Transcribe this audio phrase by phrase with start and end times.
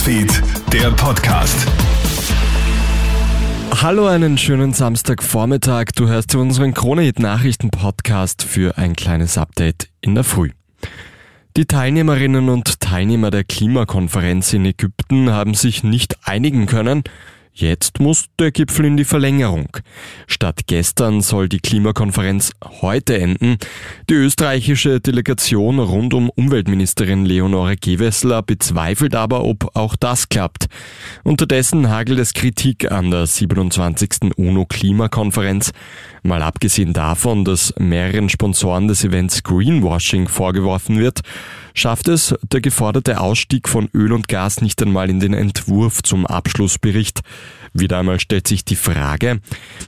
[0.00, 1.66] Newsfeed, der Podcast.
[3.82, 5.88] Hallo, einen schönen Samstagvormittag.
[5.94, 10.52] Du hörst unseren Krone-Hit-Nachrichten-Podcast für ein kleines Update in der Früh.
[11.58, 17.04] Die Teilnehmerinnen und Teilnehmer der Klimakonferenz in Ägypten haben sich nicht einigen können,
[17.52, 19.68] Jetzt muss der Gipfel in die Verlängerung.
[20.26, 23.58] Statt gestern soll die Klimakonferenz heute enden.
[24.08, 30.66] Die österreichische Delegation rund um Umweltministerin Leonore Gewessler bezweifelt aber, ob auch das klappt.
[31.24, 34.36] Unterdessen hagelt es Kritik an der 27.
[34.36, 35.72] UNO-Klimakonferenz.
[36.22, 41.20] Mal abgesehen davon, dass mehreren Sponsoren des Events Greenwashing vorgeworfen wird,
[41.74, 46.26] schafft es der geforderte Ausstieg von Öl und Gas nicht einmal in den Entwurf zum
[46.26, 47.20] Abschlussbericht.
[47.72, 49.40] Wieder einmal stellt sich die Frage,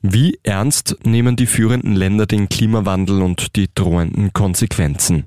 [0.02, 5.24] wie ernst nehmen die führenden Länder den Klimawandel und die drohenden Konsequenzen?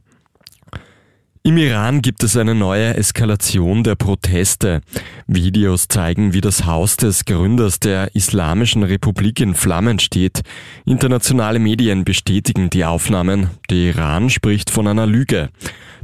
[1.48, 4.82] Im Iran gibt es eine neue Eskalation der Proteste.
[5.28, 10.42] Videos zeigen, wie das Haus des Gründers der Islamischen Republik in Flammen steht.
[10.86, 13.52] Internationale Medien bestätigen die Aufnahmen.
[13.70, 15.50] Der Iran spricht von einer Lüge.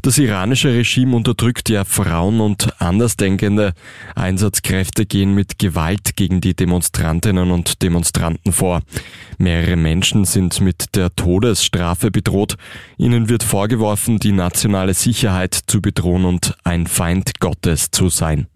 [0.02, 3.74] Das iranische Regime unterdrückt ja Frauen und Andersdenkende.
[4.16, 8.82] Einsatzkräfte gehen mit Gewalt gegen die Demonstrantinnen und Demonstranten vor.
[9.38, 12.58] Mehrere Menschen sind mit der Todesstrafe bedroht.
[12.98, 18.48] Ihnen wird vorgeworfen, die nationale Sicherheit zu bedrohen und ein Feind Gottes zu sein.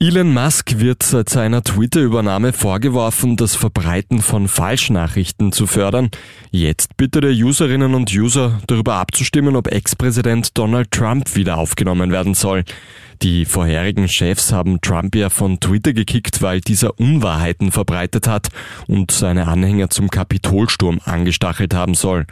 [0.00, 6.10] Elon Musk wird seit seiner Twitter-Übernahme vorgeworfen, das Verbreiten von Falschnachrichten zu fördern.
[6.50, 12.34] Jetzt bittet er Userinnen und User darüber abzustimmen, ob Ex-Präsident Donald Trump wieder aufgenommen werden
[12.34, 12.64] soll.
[13.22, 18.48] Die vorherigen Chefs haben Trump ja von Twitter gekickt, weil dieser Unwahrheiten verbreitet hat
[18.88, 22.26] und seine Anhänger zum Kapitolsturm angestachelt haben soll.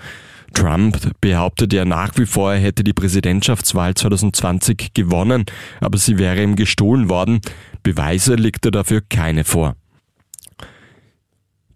[0.52, 5.44] Trump behauptet ja nach wie vor, er hätte die Präsidentschaftswahl 2020 gewonnen,
[5.80, 7.40] aber sie wäre ihm gestohlen worden.
[7.82, 9.76] Beweise legt er dafür keine vor.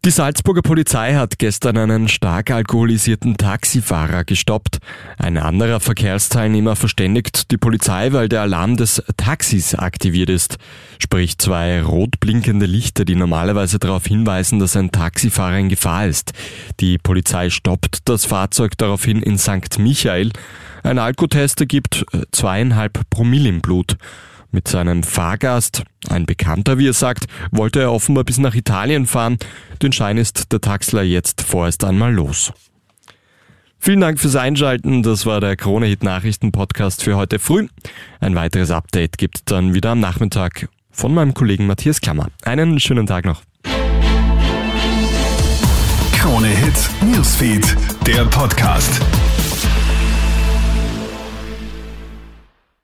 [0.06, 4.78] Die Salzburger Polizei hat gestern einen stark alkoholisierten Taxifahrer gestoppt.
[5.18, 10.58] Ein anderer Verkehrsteilnehmer verständigt die Polizei, weil der Alarm des Taxis aktiviert ist.
[11.00, 16.34] Sprich zwei rot blinkende Lichter, die normalerweise darauf hinweisen, dass ein Taxifahrer in Gefahr ist.
[16.78, 19.80] Die Polizei stoppt das Fahrzeug daraufhin in St.
[19.80, 20.30] Michael.
[20.84, 23.96] Ein Alkotest ergibt zweieinhalb Promille im Blut.
[24.50, 29.38] Mit seinem Fahrgast, ein Bekannter, wie er sagt, wollte er offenbar bis nach Italien fahren.
[29.82, 32.52] Den Schein ist der Taxler jetzt vorerst einmal los.
[33.78, 35.02] Vielen Dank fürs Einschalten.
[35.02, 37.68] Das war der Krone-Hit Nachrichten-Podcast für heute früh.
[38.20, 42.28] Ein weiteres Update gibt es dann wieder am Nachmittag von meinem Kollegen Matthias Klammer.
[42.42, 43.42] Einen schönen Tag noch.
[46.18, 49.00] Krone-Hit Newsfeed, der Podcast.